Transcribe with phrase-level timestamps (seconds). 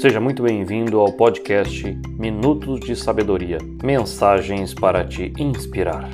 [0.00, 1.82] Seja muito bem-vindo ao podcast
[2.16, 6.08] Minutos de Sabedoria Mensagens para te inspirar.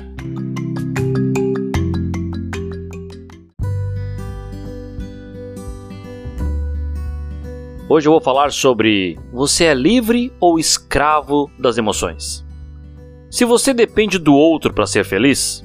[7.87, 12.43] Hoje eu vou falar sobre você é livre ou escravo das emoções.
[13.29, 15.63] Se você depende do outro para ser feliz,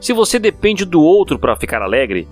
[0.00, 2.26] se você depende do outro para ficar alegre,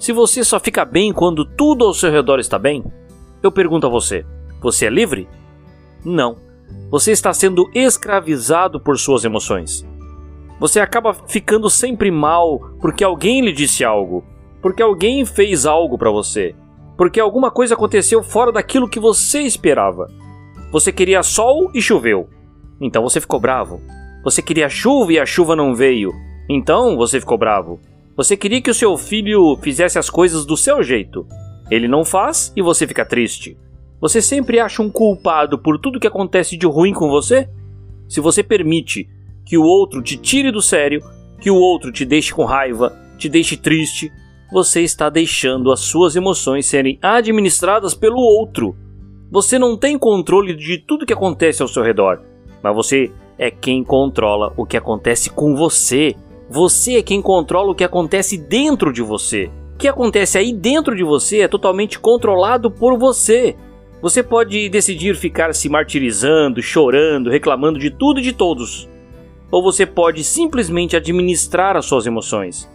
[0.00, 2.84] se você só fica bem quando tudo ao seu redor está bem,
[3.40, 4.26] eu pergunto a você:
[4.64, 5.28] você é livre?
[6.04, 6.38] Não.
[6.90, 9.86] Você está sendo escravizado por suas emoções.
[10.58, 14.24] Você acaba ficando sempre mal porque alguém lhe disse algo,
[14.62, 16.54] porque alguém fez algo para você,
[16.96, 20.06] porque alguma coisa aconteceu fora daquilo que você esperava.
[20.72, 22.28] Você queria sol e choveu,
[22.80, 23.82] então você ficou bravo.
[24.24, 26.10] Você queria chuva e a chuva não veio,
[26.48, 27.78] então você ficou bravo.
[28.16, 31.26] Você queria que o seu filho fizesse as coisas do seu jeito.
[31.70, 33.58] Ele não faz e você fica triste.
[34.00, 37.48] Você sempre acha um culpado por tudo que acontece de ruim com você?
[38.08, 39.08] Se você permite
[39.44, 41.02] que o outro te tire do sério,
[41.40, 44.12] que o outro te deixe com raiva, te deixe triste,
[44.52, 48.76] você está deixando as suas emoções serem administradas pelo outro.
[49.30, 52.22] Você não tem controle de tudo que acontece ao seu redor,
[52.62, 56.14] mas você é quem controla o que acontece com você.
[56.48, 59.50] Você é quem controla o que acontece dentro de você.
[59.74, 63.56] O que acontece aí dentro de você é totalmente controlado por você.
[64.04, 68.86] Você pode decidir ficar se martirizando, chorando, reclamando de tudo e de todos.
[69.50, 72.70] Ou você pode simplesmente administrar as suas emoções,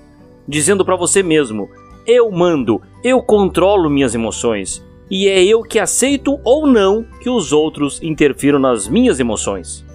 [0.47, 1.69] dizendo para você mesmo:
[2.07, 7.53] eu mando, eu controlo minhas emoções, e é eu que aceito ou não que os
[7.53, 9.85] outros interfiram nas minhas emoções.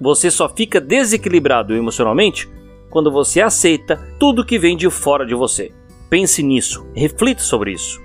[0.00, 2.50] Você só fica desequilibrado emocionalmente
[2.90, 5.70] quando você aceita tudo que vem de fora de você.
[6.10, 8.00] Pense nisso, reflita sobre isso.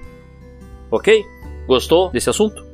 [0.91, 1.25] Ok?
[1.67, 2.66] Gostou desse assunto?